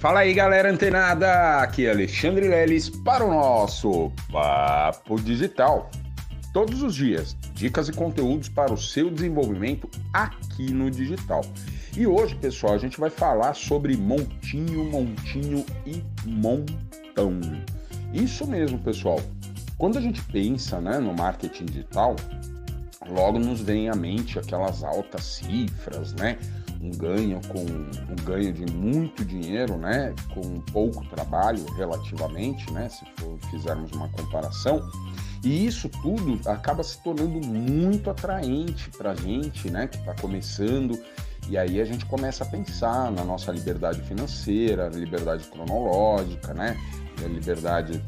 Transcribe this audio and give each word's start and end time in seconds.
Fala 0.00 0.20
aí, 0.20 0.32
galera 0.32 0.72
antenada! 0.72 1.58
Aqui 1.58 1.84
é 1.84 1.90
Alexandre 1.90 2.48
Leles 2.48 2.88
para 2.88 3.22
o 3.22 3.28
nosso 3.28 4.10
Papo 4.32 5.20
Digital. 5.20 5.90
Todos 6.54 6.82
os 6.82 6.94
dias, 6.94 7.36
dicas 7.52 7.90
e 7.90 7.92
conteúdos 7.92 8.48
para 8.48 8.72
o 8.72 8.78
seu 8.78 9.10
desenvolvimento 9.10 9.90
aqui 10.10 10.72
no 10.72 10.90
digital. 10.90 11.42
E 11.94 12.06
hoje, 12.06 12.34
pessoal, 12.34 12.72
a 12.72 12.78
gente 12.78 12.98
vai 12.98 13.10
falar 13.10 13.52
sobre 13.52 13.94
montinho, 13.94 14.84
montinho 14.84 15.66
e 15.84 16.02
montão. 16.26 17.38
Isso 18.14 18.46
mesmo, 18.46 18.78
pessoal. 18.78 19.20
Quando 19.76 19.98
a 19.98 20.00
gente 20.00 20.22
pensa 20.22 20.80
né, 20.80 20.98
no 20.98 21.12
marketing 21.12 21.66
digital, 21.66 22.16
logo 23.06 23.38
nos 23.38 23.60
vem 23.60 23.90
à 23.90 23.94
mente 23.94 24.38
aquelas 24.38 24.82
altas 24.82 25.24
cifras, 25.24 26.14
né? 26.14 26.38
Um 26.80 26.90
ganho 26.90 27.40
com 27.48 27.60
um 27.60 28.24
ganho 28.24 28.52
de 28.52 28.72
muito 28.72 29.24
dinheiro, 29.24 29.76
né, 29.76 30.14
com 30.32 30.60
pouco 30.72 31.04
trabalho 31.08 31.64
relativamente, 31.74 32.70
né, 32.72 32.88
se 32.88 33.04
for, 33.16 33.38
fizermos 33.50 33.92
uma 33.92 34.08
comparação. 34.08 34.80
E 35.44 35.66
isso 35.66 35.88
tudo 35.88 36.40
acaba 36.48 36.82
se 36.82 37.02
tornando 37.02 37.46
muito 37.46 38.10
atraente 38.10 38.90
para 38.90 39.12
a 39.12 39.14
gente, 39.14 39.70
né, 39.70 39.86
que 39.86 39.98
está 39.98 40.14
começando. 40.14 40.98
E 41.48 41.56
aí 41.56 41.80
a 41.80 41.84
gente 41.84 42.06
começa 42.06 42.44
a 42.44 42.46
pensar 42.46 43.10
na 43.10 43.24
nossa 43.24 43.50
liberdade 43.52 44.00
financeira, 44.02 44.88
liberdade 44.88 45.44
cronológica, 45.44 46.54
né, 46.54 46.76
liberdade 47.28 48.02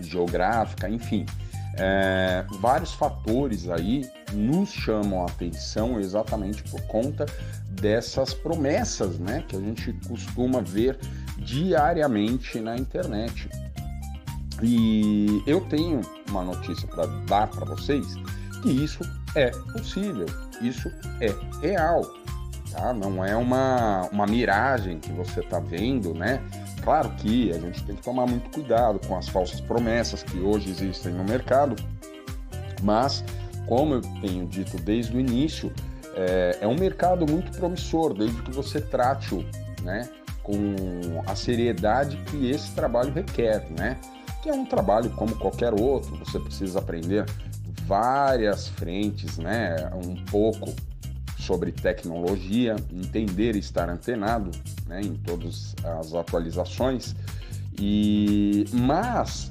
geográfica, 0.00 0.88
enfim. 0.88 1.26
É, 1.74 2.44
vários 2.60 2.92
fatores 2.92 3.68
aí 3.68 4.08
nos 4.32 4.70
chamam 4.70 5.22
a 5.22 5.26
atenção 5.26 6.00
exatamente 6.00 6.62
por 6.64 6.80
conta 6.82 7.26
dessas 7.80 8.34
promessas 8.34 9.18
né, 9.18 9.44
que 9.48 9.56
a 9.56 9.60
gente 9.60 9.92
costuma 10.06 10.60
ver 10.60 10.98
diariamente 11.38 12.60
na 12.60 12.76
internet. 12.76 13.48
E 14.62 15.42
eu 15.46 15.60
tenho 15.62 16.02
uma 16.28 16.42
notícia 16.42 16.86
para 16.86 17.06
dar 17.06 17.46
para 17.48 17.64
vocês 17.64 18.06
que 18.62 18.70
isso 18.70 19.00
é 19.34 19.50
possível, 19.72 20.26
isso 20.60 20.90
é 21.20 21.34
real, 21.66 22.02
tá? 22.70 22.92
Não 22.92 23.24
é 23.24 23.34
uma, 23.34 24.08
uma 24.12 24.26
miragem 24.26 24.98
que 24.98 25.10
você 25.12 25.40
está 25.40 25.58
vendo, 25.58 26.12
né? 26.12 26.42
Claro 26.82 27.10
que 27.16 27.50
a 27.52 27.58
gente 27.58 27.82
tem 27.84 27.96
que 27.96 28.02
tomar 28.02 28.26
muito 28.26 28.50
cuidado 28.50 29.00
com 29.06 29.16
as 29.16 29.28
falsas 29.28 29.60
promessas 29.60 30.22
que 30.22 30.38
hoje 30.38 30.70
existem 30.70 31.12
no 31.12 31.24
mercado, 31.24 31.76
mas 32.82 33.24
como 33.66 33.94
eu 33.94 34.00
tenho 34.20 34.46
dito 34.46 34.76
desde 34.78 35.16
o 35.16 35.20
início, 35.20 35.72
é, 36.14 36.58
é 36.60 36.66
um 36.66 36.74
mercado 36.74 37.26
muito 37.30 37.50
promissor, 37.52 38.14
desde 38.14 38.42
que 38.42 38.50
você 38.50 38.80
trate-o 38.80 39.44
né, 39.82 40.08
com 40.42 41.22
a 41.26 41.34
seriedade 41.34 42.16
que 42.30 42.50
esse 42.50 42.72
trabalho 42.72 43.12
requer, 43.12 43.66
né? 43.70 43.98
Que 44.42 44.48
é 44.48 44.52
um 44.52 44.64
trabalho 44.64 45.10
como 45.10 45.36
qualquer 45.36 45.74
outro, 45.74 46.16
você 46.16 46.38
precisa 46.38 46.78
aprender 46.78 47.26
várias 47.86 48.68
frentes, 48.68 49.38
né? 49.38 49.90
Um 49.94 50.24
pouco 50.24 50.74
sobre 51.38 51.72
tecnologia, 51.72 52.76
entender 52.92 53.56
e 53.56 53.58
estar 53.58 53.88
antenado 53.88 54.50
né, 54.86 55.00
em 55.00 55.14
todas 55.14 55.74
as 55.82 56.14
atualizações. 56.14 57.14
E 57.78 58.66
mas 58.72 59.50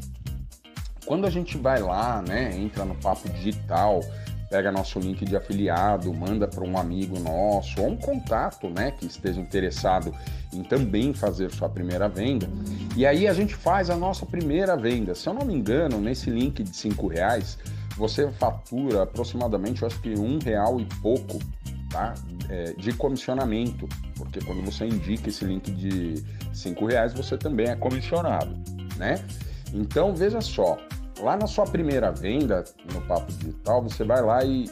quando 1.06 1.26
a 1.26 1.30
gente 1.30 1.58
vai 1.58 1.82
lá, 1.82 2.22
né, 2.22 2.56
entra 2.56 2.86
no 2.86 2.96
papo 2.96 3.28
digital, 3.30 4.02
pega 4.50 4.72
nosso 4.72 5.00
link 5.00 5.24
de 5.24 5.36
afiliado, 5.36 6.12
manda 6.14 6.48
para 6.48 6.64
um 6.64 6.78
amigo 6.78 7.20
nosso 7.20 7.82
ou 7.82 7.90
um 7.90 7.96
contato, 7.96 8.70
né, 8.70 8.92
que 8.92 9.06
esteja 9.06 9.40
interessado 9.40 10.14
em 10.52 10.64
também 10.64 11.14
fazer 11.14 11.52
sua 11.52 11.70
primeira 11.70 12.10
venda. 12.10 12.50
E 12.98 13.06
aí 13.06 13.28
a 13.28 13.34
gente 13.34 13.56
faz 13.56 13.90
a 13.90 13.96
nossa 13.96 14.26
primeira 14.26 14.76
venda. 14.76 15.14
Se 15.14 15.28
eu 15.28 15.34
não 15.34 15.46
me 15.46 15.54
engano, 15.54 16.02
nesse 16.02 16.30
link 16.30 16.64
de 16.64 16.76
cinco 16.76 17.08
reais, 17.08 17.58
você 17.96 18.32
fatura 18.32 19.04
aproximadamente, 19.04 19.82
eu 19.82 19.88
acho 19.88 20.02
que 20.02 20.18
um 20.18 20.40
real 20.40 20.80
e 20.80 20.86
pouco, 21.02 21.38
tá, 21.90 22.16
é, 22.50 22.74
de 22.74 22.94
comissionamento, 22.94 23.88
porque 24.16 24.40
quando 24.40 24.64
você 24.64 24.86
indica 24.86 25.30
esse 25.30 25.46
link 25.46 25.70
de 25.72 26.24
cinco 26.54 26.88
reais, 26.88 27.14
você 27.14 27.38
também 27.38 27.68
é 27.68 27.76
comissionado, 27.76 28.56
né? 28.98 29.24
Então 29.74 30.16
veja 30.16 30.42
só, 30.42 30.78
lá 31.22 31.38
na 31.38 31.48
sua 31.48 31.66
primeira 31.66 32.12
venda 32.12 32.64
no 32.94 33.02
Papo 33.02 33.32
Digital, 33.34 33.84
você 33.84 34.04
vai 34.04 34.22
lá 34.22 34.44
e, 34.44 34.66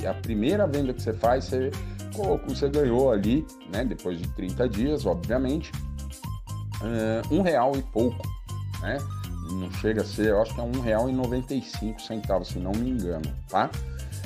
e 0.00 0.06
a 0.06 0.14
primeira 0.14 0.66
venda 0.66 0.92
que 0.92 1.02
você 1.02 1.12
faz, 1.12 1.44
você 1.44 1.70
colocou, 2.14 2.54
você 2.54 2.68
ganhou 2.68 3.10
ali, 3.10 3.46
né? 3.72 3.84
Depois 3.84 4.18
de 4.18 4.28
30 4.28 4.68
dias, 4.68 5.06
obviamente, 5.06 5.70
uh, 6.80 7.34
um 7.34 7.42
real 7.42 7.76
e 7.76 7.82
pouco, 7.82 8.22
né? 8.80 8.98
Não 9.50 9.70
chega 9.72 10.02
a 10.02 10.04
ser, 10.04 10.28
eu 10.28 10.40
acho 10.40 10.54
que 10.54 10.60
é 10.60 10.64
um 10.64 10.80
real 10.80 11.08
e 11.08 11.12
95 11.12 12.00
centavos, 12.00 12.48
se 12.48 12.58
não 12.58 12.72
me 12.72 12.90
engano, 12.90 13.22
tá? 13.48 13.70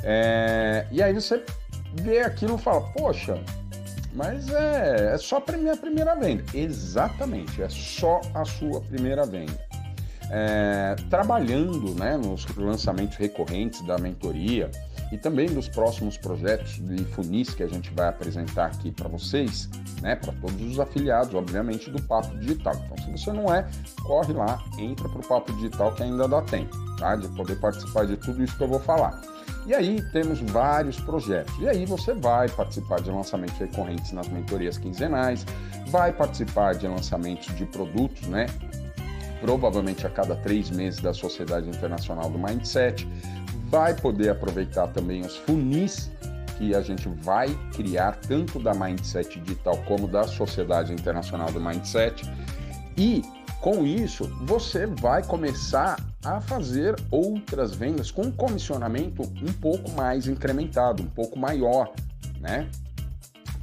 É, 0.04 0.86
e 0.92 1.02
aí 1.02 1.12
você 1.12 1.42
vê 1.94 2.20
aquilo 2.20 2.56
e 2.56 2.58
fala, 2.58 2.80
poxa, 2.92 3.42
mas 4.12 4.48
é, 4.50 5.14
é 5.14 5.18
só 5.18 5.42
a 5.44 5.56
minha 5.56 5.76
primeira 5.76 6.14
venda. 6.14 6.44
Exatamente, 6.54 7.60
é 7.60 7.68
só 7.68 8.20
a 8.34 8.44
sua 8.44 8.80
primeira 8.82 9.26
venda 9.26 9.58
é, 10.30 10.96
trabalhando 11.08 11.94
né, 11.94 12.16
nos 12.16 12.46
lançamentos 12.56 13.16
recorrentes 13.16 13.80
da 13.82 13.98
mentoria 13.98 14.70
e 15.12 15.18
também 15.18 15.46
dos 15.46 15.68
próximos 15.68 16.16
projetos 16.16 16.80
de 16.80 17.04
funis 17.04 17.50
que 17.50 17.62
a 17.62 17.68
gente 17.68 17.92
vai 17.94 18.08
apresentar 18.08 18.66
aqui 18.66 18.90
para 18.90 19.08
vocês, 19.08 19.68
né, 20.02 20.16
para 20.16 20.32
todos 20.32 20.60
os 20.62 20.80
afiliados, 20.80 21.32
obviamente, 21.34 21.90
do 21.90 22.02
Papo 22.02 22.36
Digital. 22.38 22.74
Então, 22.84 22.96
se 22.98 23.24
você 23.24 23.32
não 23.32 23.54
é, 23.54 23.66
corre 24.02 24.32
lá, 24.32 24.62
entra 24.78 25.08
para 25.08 25.20
o 25.20 25.26
Papo 25.26 25.52
Digital 25.52 25.94
que 25.94 26.02
ainda 26.02 26.26
dá 26.26 26.42
tempo, 26.42 26.76
tá, 26.98 27.14
de 27.14 27.28
poder 27.28 27.56
participar 27.60 28.06
de 28.06 28.16
tudo 28.16 28.42
isso 28.42 28.56
que 28.56 28.64
eu 28.64 28.68
vou 28.68 28.80
falar. 28.80 29.20
E 29.64 29.74
aí 29.74 30.00
temos 30.12 30.40
vários 30.40 30.98
projetos. 31.00 31.52
E 31.58 31.68
aí 31.68 31.84
você 31.86 32.14
vai 32.14 32.48
participar 32.48 33.00
de 33.00 33.10
lançamentos 33.10 33.58
recorrentes 33.58 34.12
nas 34.12 34.28
mentorias 34.28 34.78
quinzenais, 34.78 35.44
vai 35.88 36.12
participar 36.12 36.74
de 36.74 36.86
lançamentos 36.86 37.54
de 37.56 37.66
produtos, 37.66 38.28
né? 38.28 38.46
Provavelmente 39.46 40.04
a 40.04 40.10
cada 40.10 40.34
três 40.34 40.70
meses 40.70 41.00
da 41.00 41.14
Sociedade 41.14 41.68
Internacional 41.68 42.28
do 42.28 42.36
Mindset. 42.36 43.08
Vai 43.68 43.94
poder 43.94 44.30
aproveitar 44.30 44.88
também 44.88 45.20
os 45.20 45.36
funis 45.36 46.10
que 46.58 46.74
a 46.74 46.80
gente 46.80 47.08
vai 47.22 47.48
criar, 47.72 48.16
tanto 48.16 48.58
da 48.58 48.74
Mindset 48.74 49.38
Digital 49.38 49.76
como 49.86 50.08
da 50.08 50.24
Sociedade 50.24 50.92
Internacional 50.92 51.52
do 51.52 51.60
Mindset. 51.60 52.28
E 52.96 53.22
com 53.60 53.86
isso, 53.86 54.24
você 54.42 54.84
vai 54.84 55.22
começar 55.22 55.96
a 56.24 56.40
fazer 56.40 56.96
outras 57.08 57.72
vendas 57.72 58.10
com 58.10 58.22
um 58.22 58.32
comissionamento 58.32 59.22
um 59.22 59.52
pouco 59.60 59.92
mais 59.92 60.26
incrementado, 60.26 61.04
um 61.04 61.08
pouco 61.08 61.38
maior, 61.38 61.92
né? 62.40 62.68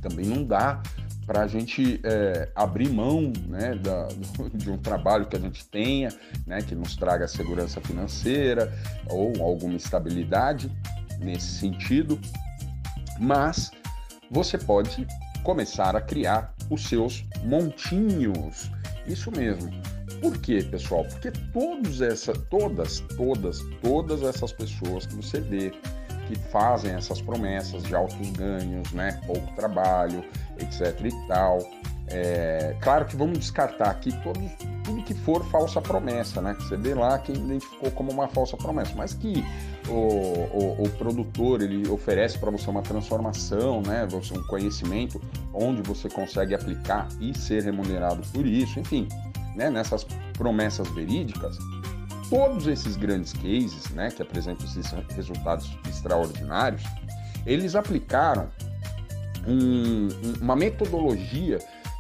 Também 0.01 0.25
não 0.25 0.45
dá 0.45 0.81
para 1.25 1.41
a 1.41 1.47
gente 1.47 1.99
é, 2.03 2.49
abrir 2.55 2.89
mão 2.89 3.31
né, 3.47 3.75
da, 3.75 4.07
de 4.53 4.69
um 4.69 4.77
trabalho 4.77 5.25
que 5.25 5.35
a 5.35 5.39
gente 5.39 5.65
tenha, 5.67 6.09
né, 6.45 6.61
que 6.61 6.75
nos 6.75 6.95
traga 6.95 7.27
segurança 7.27 7.81
financeira 7.81 8.73
ou 9.09 9.33
alguma 9.41 9.75
estabilidade 9.75 10.71
nesse 11.19 11.59
sentido, 11.59 12.19
mas 13.19 13.71
você 14.29 14.57
pode 14.57 15.07
começar 15.43 15.95
a 15.95 16.01
criar 16.01 16.53
os 16.69 16.87
seus 16.87 17.25
montinhos. 17.43 18.71
Isso 19.05 19.31
mesmo. 19.31 19.69
Por 20.21 20.37
quê, 20.37 20.63
pessoal? 20.63 21.03
Porque 21.05 21.31
todos 21.51 22.01
essa, 22.01 22.33
todas, 22.33 23.01
todas, 23.17 23.59
todas 23.81 24.23
essas 24.23 24.53
pessoas 24.53 25.05
que 25.05 25.15
você 25.15 25.41
vê 25.41 25.73
que 26.27 26.35
fazem 26.49 26.93
essas 26.93 27.21
promessas 27.21 27.83
de 27.83 27.93
altos 27.93 28.29
ganhos, 28.31 28.91
né, 28.93 29.19
pouco 29.25 29.53
trabalho, 29.55 30.23
etc 30.59 30.99
e 31.03 31.27
tal. 31.27 31.59
É, 32.07 32.75
claro 32.81 33.05
que 33.05 33.15
vamos 33.15 33.39
descartar 33.39 33.89
aqui 33.89 34.11
tudo 34.21 34.39
que 35.03 35.13
for 35.13 35.43
falsa 35.45 35.81
promessa, 35.81 36.41
né? 36.41 36.53
Que 36.53 36.63
você 36.63 36.77
vê 36.77 36.93
lá 36.93 37.17
que 37.19 37.31
identificou 37.31 37.91
como 37.91 38.11
uma 38.11 38.27
falsa 38.27 38.57
promessa, 38.57 38.93
mas 38.95 39.13
que 39.13 39.43
o, 39.87 39.91
o, 39.91 40.83
o 40.83 40.89
produtor 40.91 41.61
ele 41.61 41.89
oferece 41.89 42.37
para 42.37 42.51
você 42.51 42.69
uma 42.69 42.81
transformação, 42.81 43.81
né? 43.81 44.07
Você 44.09 44.37
um 44.37 44.43
conhecimento 44.43 45.21
onde 45.53 45.81
você 45.81 46.09
consegue 46.09 46.53
aplicar 46.53 47.07
e 47.19 47.37
ser 47.37 47.63
remunerado 47.63 48.21
por 48.33 48.45
isso, 48.45 48.79
enfim, 48.79 49.07
né? 49.55 49.69
Nessas 49.69 50.05
promessas 50.33 50.87
verídicas, 50.89 51.57
todos 52.29 52.67
esses 52.67 52.95
grandes 52.95 53.33
cases, 53.33 53.89
né? 53.91 54.11
Que 54.11 54.21
apresentam 54.21 54.65
esses 54.65 54.91
resultados 55.15 55.77
extraordinários, 55.87 56.83
eles 57.45 57.75
aplicaram 57.75 58.49
um, 59.47 60.07
uma 60.41 60.55
metodologia 60.55 61.59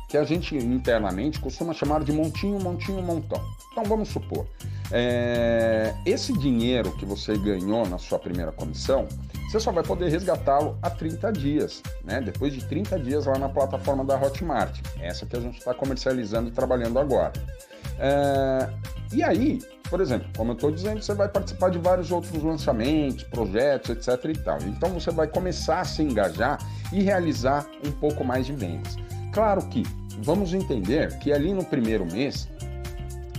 que 0.09 0.17
a 0.17 0.23
gente 0.23 0.55
internamente 0.55 1.39
costuma 1.39 1.73
chamar 1.73 2.03
de 2.03 2.11
montinho, 2.11 2.59
montinho, 2.59 3.01
montão. 3.01 3.41
Então 3.71 3.83
vamos 3.83 4.09
supor, 4.09 4.45
é, 4.91 5.91
esse 6.05 6.31
dinheiro 6.33 6.91
que 6.91 7.03
você 7.03 7.35
ganhou 7.35 7.87
na 7.89 7.97
sua 7.97 8.19
primeira 8.19 8.51
comissão, 8.51 9.07
você 9.49 9.59
só 9.59 9.71
vai 9.71 9.83
poder 9.83 10.09
resgatá-lo 10.09 10.77
a 10.83 10.89
30 10.91 11.31
dias, 11.31 11.81
né? 12.03 12.21
Depois 12.21 12.53
de 12.53 12.63
30 12.63 12.99
dias 12.99 13.25
lá 13.25 13.39
na 13.39 13.49
plataforma 13.49 14.05
da 14.05 14.15
Hotmart, 14.15 14.79
essa 14.99 15.25
que 15.25 15.35
a 15.35 15.39
gente 15.39 15.57
está 15.57 15.73
comercializando 15.73 16.49
e 16.49 16.51
trabalhando 16.51 16.99
agora. 16.99 17.33
É... 17.97 18.69
E 19.11 19.23
aí, 19.23 19.59
por 19.93 20.01
exemplo, 20.01 20.27
como 20.35 20.49
eu 20.49 20.55
estou 20.55 20.71
dizendo, 20.71 21.03
você 21.03 21.13
vai 21.13 21.29
participar 21.29 21.69
de 21.69 21.77
vários 21.77 22.11
outros 22.11 22.41
lançamentos, 22.41 23.23
projetos, 23.25 23.91
etc. 23.91 24.25
e 24.25 24.37
tal. 24.39 24.57
Então 24.63 24.89
você 24.89 25.11
vai 25.11 25.27
começar 25.27 25.81
a 25.81 25.85
se 25.85 26.01
engajar 26.01 26.57
e 26.91 27.03
realizar 27.03 27.67
um 27.85 27.91
pouco 27.91 28.23
mais 28.23 28.47
de 28.47 28.53
vendas. 28.53 28.97
Claro 29.31 29.61
que 29.67 29.83
vamos 30.17 30.51
entender 30.51 31.15
que 31.19 31.31
ali 31.31 31.53
no 31.53 31.63
primeiro 31.63 32.07
mês 32.11 32.49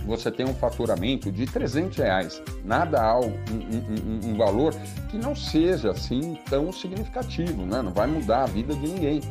você 0.05 0.31
tem 0.31 0.45
um 0.45 0.53
faturamento 0.53 1.29
de 1.29 1.45
300 1.45 1.97
reais, 1.97 2.41
nada 2.63 3.03
algo, 3.03 3.37
um, 3.51 4.29
um, 4.29 4.31
um, 4.31 4.37
valor 4.37 4.73
que 5.09 5.17
não 5.17 5.35
seja 5.35 5.91
assim 5.91 6.37
tão 6.49 6.71
significativo, 6.71 7.65
né? 7.65 7.81
não 7.81 7.91
vai 7.91 8.07
mudar 8.07 8.43
a 8.43 8.45
vida 8.45 8.73
de 8.73 8.87
ninguém. 8.87 9.21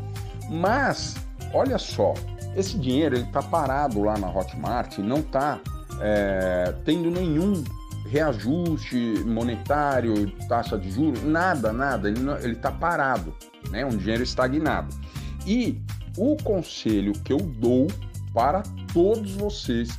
Mas, 0.51 1.17
olha 1.55 1.79
só, 1.79 2.13
esse 2.55 2.79
dinheiro 2.79 3.17
está 3.17 3.43
parado 3.43 4.03
lá 4.03 4.19
na 4.19 4.29
Hotmart, 4.29 4.99
não 4.99 5.21
está 5.21 5.59
é, 6.01 6.75
tendo 6.85 7.11
nenhum 7.11 7.63
reajuste 8.07 9.23
monetário, 9.25 10.31
taxa 10.49 10.79
de 10.79 10.91
juros, 10.91 11.23
nada, 11.23 11.73
nada, 11.73 12.09
ele 12.09 12.53
está 12.53 12.71
parado, 12.71 13.35
né? 13.71 13.85
um 13.85 13.97
dinheiro 13.97 14.23
estagnado. 14.23 14.95
E 15.47 15.81
o 16.17 16.37
conselho 16.37 17.13
que 17.13 17.33
eu 17.33 17.39
dou 17.39 17.89
para 18.33 18.63
todos 18.93 19.33
vocês 19.33 19.99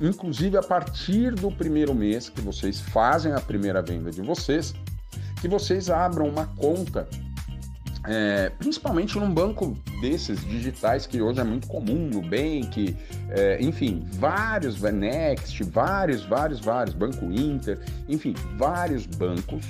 inclusive 0.00 0.56
a 0.56 0.62
partir 0.62 1.32
do 1.34 1.50
primeiro 1.50 1.94
mês 1.94 2.28
que 2.28 2.40
vocês 2.40 2.80
fazem 2.80 3.32
a 3.32 3.40
primeira 3.40 3.80
venda 3.80 4.10
de 4.10 4.20
vocês, 4.20 4.74
que 5.40 5.46
vocês 5.46 5.88
abram 5.88 6.28
uma 6.28 6.46
conta, 6.46 7.08
é, 8.06 8.50
principalmente 8.50 9.18
num 9.18 9.32
banco 9.32 9.76
desses 10.00 10.40
digitais 10.44 11.06
que 11.06 11.22
hoje 11.22 11.40
é 11.40 11.44
muito 11.44 11.68
comum, 11.68 12.08
Nubank, 12.12 12.96
é, 13.30 13.58
enfim, 13.60 14.04
vários, 14.14 14.80
Next, 14.80 15.62
vários, 15.64 16.24
vários, 16.24 16.60
vários, 16.60 16.94
Banco 16.94 17.24
Inter, 17.26 17.78
enfim, 18.08 18.34
vários 18.56 19.06
bancos, 19.06 19.64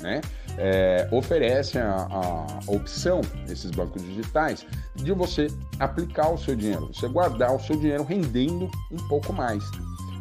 né? 0.00 0.20
É, 0.58 1.08
oferecem 1.12 1.80
a, 1.80 2.06
a, 2.10 2.46
opção, 2.66 3.20
esses 3.48 3.70
bancos 3.70 4.02
digitais, 4.02 4.66
de 4.96 5.12
você 5.12 5.46
aplicar 5.78 6.30
o 6.30 6.36
seu 6.36 6.54
dinheiro, 6.54 6.90
você 6.92 7.08
guardar 7.08 7.54
o 7.54 7.60
seu 7.60 7.76
dinheiro 7.76 8.02
rendendo 8.02 8.70
um 8.90 9.08
pouco 9.08 9.32
mais. 9.32 9.64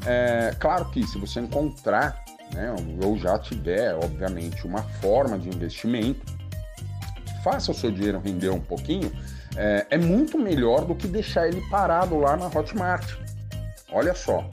É, 0.06 0.56
claro 0.60 0.86
que 0.86 1.06
se 1.06 1.18
você 1.18 1.42
encontrar, 1.42 2.24
né, 2.54 2.74
ou 3.04 3.18
já 3.18 3.38
tiver, 3.40 3.94
obviamente, 3.96 4.66
uma 4.66 4.84
forma 4.84 5.38
de 5.38 5.50
investimento 5.50 6.37
faça 7.48 7.72
o 7.72 7.74
seu 7.74 7.90
dinheiro 7.90 8.20
render 8.20 8.50
um 8.50 8.60
pouquinho, 8.60 9.10
é, 9.56 9.88
é 9.92 9.98
muito 9.98 10.38
melhor 10.38 10.84
do 10.84 10.94
que 10.94 11.08
deixar 11.08 11.48
ele 11.48 11.62
parado 11.70 12.18
lá 12.18 12.36
na 12.36 12.48
Hotmart. 12.48 13.14
Olha 13.90 14.14
só. 14.14 14.46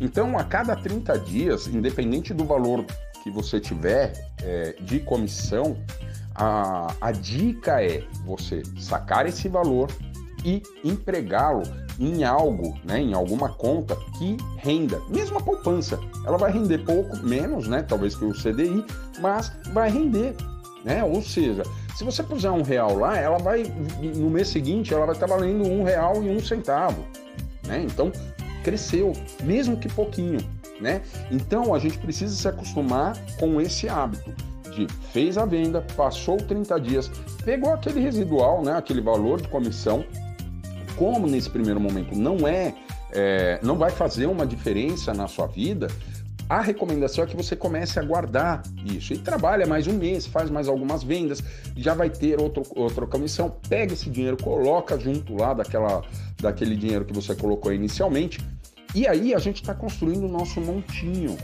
Então, 0.00 0.36
a 0.36 0.42
cada 0.42 0.74
30 0.74 1.16
dias, 1.20 1.68
independente 1.68 2.34
do 2.34 2.44
valor 2.44 2.84
que 3.22 3.30
você 3.30 3.60
tiver 3.60 4.12
é, 4.42 4.74
de 4.80 4.98
comissão, 4.98 5.78
a, 6.34 6.92
a 7.00 7.12
dica 7.12 7.80
é 7.80 8.02
você 8.24 8.64
sacar 8.80 9.26
esse 9.26 9.48
valor 9.48 9.88
e 10.44 10.60
empregá-lo 10.82 11.62
em 12.00 12.24
algo, 12.24 12.76
né, 12.84 13.00
em 13.00 13.14
alguma 13.14 13.50
conta 13.50 13.96
que 14.18 14.36
renda. 14.56 15.00
Mesmo 15.08 15.38
a 15.38 15.40
poupança, 15.40 16.00
ela 16.26 16.36
vai 16.36 16.50
render 16.50 16.78
pouco, 16.78 17.16
menos, 17.18 17.68
né, 17.68 17.82
talvez 17.82 18.16
que 18.16 18.24
o 18.24 18.32
CDI, 18.32 18.84
mas 19.20 19.52
vai 19.72 19.88
render, 19.88 20.34
né? 20.84 21.02
Ou 21.02 21.22
seja, 21.22 21.62
se 21.96 22.04
você 22.04 22.22
puser 22.22 22.50
um 22.50 22.62
real 22.62 22.96
lá, 22.96 23.16
ela 23.16 23.38
vai 23.38 23.62
no 24.16 24.30
mês 24.30 24.48
seguinte 24.48 24.92
ela 24.92 25.06
vai 25.06 25.14
estar 25.14 25.26
valendo 25.26 25.68
um 25.68 25.82
real 25.82 26.22
e 26.22 26.28
um 26.28 26.40
centavo, 26.40 27.04
né? 27.66 27.82
Então 27.84 28.10
cresceu, 28.62 29.12
mesmo 29.42 29.76
que 29.76 29.88
pouquinho 29.88 30.38
né? 30.80 31.02
Então 31.30 31.74
a 31.74 31.78
gente 31.78 31.98
precisa 31.98 32.34
se 32.34 32.48
acostumar 32.48 33.16
com 33.38 33.60
esse 33.60 33.88
hábito 33.88 34.32
de 34.74 34.86
fez 35.12 35.38
a 35.38 35.44
venda, 35.44 35.84
passou 35.96 36.36
30 36.36 36.80
dias, 36.80 37.10
pegou 37.44 37.72
aquele 37.72 38.00
residual, 38.00 38.62
né, 38.62 38.76
aquele 38.76 39.00
valor 39.00 39.40
de 39.40 39.46
comissão, 39.46 40.04
como 40.96 41.28
nesse 41.28 41.48
primeiro 41.48 41.78
momento 41.78 42.16
não 42.16 42.46
é, 42.46 42.74
é 43.12 43.60
não 43.62 43.76
vai 43.76 43.90
fazer 43.90 44.26
uma 44.26 44.44
diferença 44.44 45.14
na 45.14 45.28
sua 45.28 45.46
vida, 45.46 45.86
a 46.48 46.60
recomendação 46.60 47.24
é 47.24 47.26
que 47.26 47.36
você 47.36 47.56
comece 47.56 47.98
a 47.98 48.02
guardar 48.02 48.62
isso 48.84 49.12
e 49.14 49.18
trabalha 49.18 49.66
mais 49.66 49.86
um 49.86 49.94
mês, 49.94 50.26
faz 50.26 50.50
mais 50.50 50.68
algumas 50.68 51.02
vendas, 51.02 51.42
já 51.76 51.94
vai 51.94 52.10
ter 52.10 52.40
outro, 52.40 52.62
outra 52.76 53.06
comissão. 53.06 53.56
Pega 53.68 53.94
esse 53.94 54.10
dinheiro, 54.10 54.36
coloca 54.36 54.98
junto 54.98 55.34
lá 55.34 55.54
daquela, 55.54 56.02
daquele 56.40 56.76
dinheiro 56.76 57.04
que 57.04 57.14
você 57.14 57.34
colocou 57.34 57.72
inicialmente 57.72 58.40
e 58.94 59.08
aí 59.08 59.34
a 59.34 59.38
gente 59.38 59.56
está 59.56 59.74
construindo 59.74 60.24
o 60.24 60.28
nosso 60.28 60.60
montinho. 60.60 61.36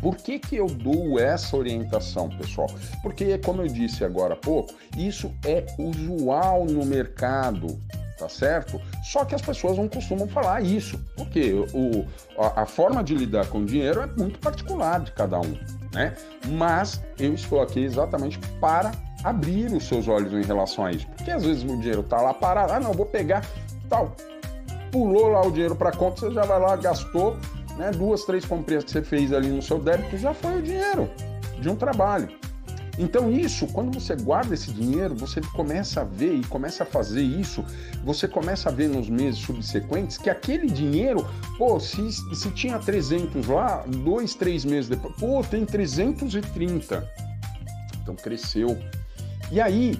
Por 0.00 0.16
que, 0.16 0.38
que 0.38 0.56
eu 0.56 0.66
dou 0.66 1.18
essa 1.18 1.56
orientação, 1.56 2.28
pessoal? 2.30 2.68
Porque, 3.02 3.36
como 3.38 3.62
eu 3.62 3.66
disse 3.66 4.04
agora 4.04 4.34
há 4.34 4.36
pouco, 4.36 4.72
isso 4.96 5.30
é 5.44 5.66
usual 5.76 6.64
no 6.64 6.86
mercado, 6.86 7.78
tá 8.16 8.28
certo? 8.28 8.80
Só 9.08 9.24
que 9.24 9.34
as 9.34 9.40
pessoas 9.40 9.78
não 9.78 9.88
costumam 9.88 10.28
falar 10.28 10.60
isso, 10.60 11.00
porque 11.16 11.54
o, 11.72 12.04
a, 12.38 12.62
a 12.62 12.66
forma 12.66 13.02
de 13.02 13.14
lidar 13.14 13.46
com 13.46 13.60
o 13.60 13.64
dinheiro 13.64 14.02
é 14.02 14.06
muito 14.06 14.38
particular 14.38 15.00
de 15.00 15.12
cada 15.12 15.40
um, 15.40 15.58
né? 15.94 16.14
Mas 16.46 17.02
eu 17.18 17.32
estou 17.32 17.62
aqui 17.62 17.80
exatamente 17.80 18.38
para 18.60 18.92
abrir 19.24 19.72
os 19.72 19.88
seus 19.88 20.08
olhos 20.08 20.34
em 20.34 20.42
relação 20.42 20.84
a 20.84 20.92
isso, 20.92 21.06
porque 21.16 21.30
às 21.30 21.42
vezes 21.42 21.62
o 21.62 21.78
dinheiro 21.78 22.00
está 22.00 22.20
lá 22.20 22.34
parado, 22.34 22.74
ah, 22.74 22.80
não, 22.80 22.92
vou 22.92 23.06
pegar 23.06 23.46
tal, 23.88 24.14
pulou 24.92 25.28
lá 25.28 25.40
o 25.40 25.50
dinheiro 25.50 25.74
para 25.74 25.90
conta, 25.90 26.20
você 26.20 26.30
já 26.30 26.44
vai 26.44 26.60
lá, 26.60 26.76
gastou, 26.76 27.34
né? 27.78 27.90
Duas, 27.92 28.24
três 28.24 28.44
compras 28.44 28.84
que 28.84 28.90
você 28.90 29.00
fez 29.00 29.32
ali 29.32 29.48
no 29.48 29.62
seu 29.62 29.78
débito, 29.78 30.18
já 30.18 30.34
foi 30.34 30.58
o 30.58 30.62
dinheiro 30.62 31.10
de 31.58 31.70
um 31.70 31.76
trabalho. 31.76 32.28
Então, 32.98 33.30
isso, 33.30 33.66
quando 33.68 33.98
você 33.98 34.16
guarda 34.16 34.54
esse 34.54 34.72
dinheiro, 34.72 35.14
você 35.14 35.40
começa 35.40 36.00
a 36.00 36.04
ver 36.04 36.34
e 36.34 36.44
começa 36.44 36.82
a 36.82 36.86
fazer 36.86 37.22
isso, 37.22 37.64
você 38.04 38.26
começa 38.26 38.68
a 38.68 38.72
ver 38.72 38.88
nos 38.88 39.08
meses 39.08 39.38
subsequentes 39.38 40.18
que 40.18 40.28
aquele 40.28 40.66
dinheiro, 40.66 41.26
pô, 41.56 41.78
se, 41.78 42.10
se 42.10 42.50
tinha 42.50 42.78
300 42.78 43.46
lá, 43.46 43.84
dois, 43.86 44.34
três 44.34 44.64
meses 44.64 44.88
depois, 44.88 45.14
pô, 45.14 45.42
tem 45.42 45.64
330. 45.64 47.08
Então, 48.02 48.16
cresceu. 48.16 48.76
E 49.52 49.60
aí, 49.60 49.96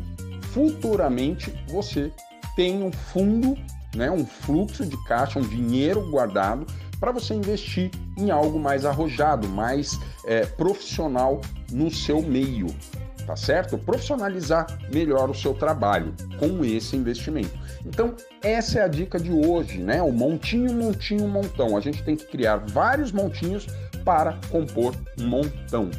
futuramente, 0.53 1.55
você 1.69 2.11
tem 2.57 2.83
um 2.83 2.91
fundo 2.91 3.57
né, 3.95 4.11
um 4.11 4.27
fluxo 4.27 4.85
de 4.85 4.97
caixa, 5.05 5.39
um 5.39 5.43
dinheiro 5.43 6.09
guardado 6.11 6.67
para 7.01 7.13
você 7.13 7.35
investir 7.35 7.91
em 8.17 8.31
algo 8.31 8.59
mais 8.59 8.85
arrojado, 8.85 9.49
mais 9.49 9.99
é, 10.27 10.45
profissional 10.45 11.41
no 11.71 11.91
seu 11.91 12.21
meio, 12.21 12.67
tá 13.29 13.37
certo? 13.37 13.77
Profissionalizar 13.77 14.67
melhor 14.91 15.29
o 15.29 15.35
seu 15.35 15.53
trabalho 15.53 16.15
com 16.39 16.65
esse 16.65 16.97
investimento. 16.97 17.51
Então, 17.85 18.15
essa 18.43 18.79
é 18.79 18.83
a 18.83 18.89
dica 18.89 19.21
de 19.21 19.31
hoje, 19.31 19.83
né? 19.83 20.01
O 20.01 20.11
montinho, 20.11 20.73
montinho, 20.73 21.29
montão. 21.29 21.77
A 21.77 21.81
gente 21.81 22.03
tem 22.03 22.17
que 22.17 22.25
criar 22.25 22.57
vários 22.57 23.13
montinhos 23.13 23.67
para 24.03 24.39
compor 24.51 24.95
um 25.21 25.27
montão, 25.27 25.91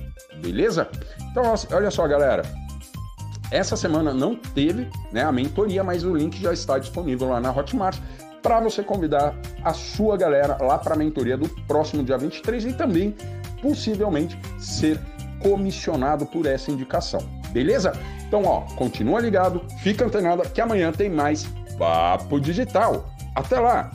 beleza? 0.42 0.90
Então, 1.30 1.44
olha 1.72 1.92
só, 1.92 2.08
galera. 2.08 2.42
Essa 3.52 3.78
semana 3.78 4.12
não 4.12 4.36
teve 4.36 4.88
né, 5.12 5.24
a 5.24 5.32
mentoria, 5.32 5.84
mas 5.84 6.04
o 6.04 6.16
link 6.16 6.42
já 6.42 6.52
está 6.52 6.80
disponível 6.80 7.30
lá 7.30 7.40
na 7.40 7.52
Hotmart 7.52 8.00
para 8.42 8.60
você 8.60 8.82
convidar 8.82 9.36
a 9.64 9.74
sua 9.74 10.18
galera 10.18 10.58
lá 10.62 10.80
para 10.80 10.96
a 10.96 10.98
mentoria 10.98 11.38
do 11.38 11.48
próximo 11.68 12.04
dia 12.04 12.18
23 12.18 12.66
e 12.66 12.74
também 12.74 13.16
possivelmente 13.62 14.40
ser 14.58 15.00
comissionado 15.40 16.26
por 16.26 16.46
essa 16.46 16.72
indicação. 16.72 17.22
Beleza? 17.52 17.94
Então, 18.28 18.44
ó, 18.46 18.62
continua 18.76 19.20
ligado, 19.20 19.64
fica 19.80 20.06
antenado 20.06 20.44
que 20.50 20.62
amanhã 20.62 20.92
tem 20.92 21.10
mais 21.10 21.48
Papo 21.78 22.40
Digital. 22.40 23.10
Até 23.34 23.60
lá! 23.60 23.90